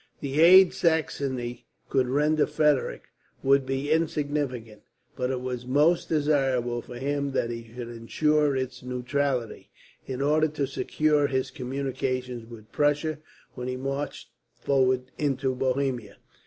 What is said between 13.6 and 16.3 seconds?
he marched forward into Bohemia.